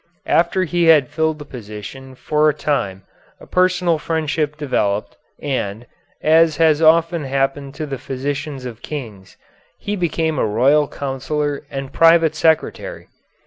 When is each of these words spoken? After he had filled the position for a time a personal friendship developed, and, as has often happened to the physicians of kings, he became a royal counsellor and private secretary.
After 0.25 0.63
he 0.63 0.85
had 0.85 1.09
filled 1.09 1.37
the 1.37 1.45
position 1.45 2.15
for 2.15 2.49
a 2.49 2.55
time 2.55 3.03
a 3.39 3.45
personal 3.45 3.99
friendship 3.99 4.57
developed, 4.57 5.15
and, 5.39 5.85
as 6.23 6.57
has 6.57 6.81
often 6.81 7.23
happened 7.25 7.75
to 7.75 7.85
the 7.85 7.99
physicians 7.99 8.65
of 8.65 8.81
kings, 8.81 9.37
he 9.77 9.95
became 9.95 10.39
a 10.39 10.43
royal 10.47 10.87
counsellor 10.87 11.67
and 11.69 11.93
private 11.93 12.33
secretary. 12.33 13.09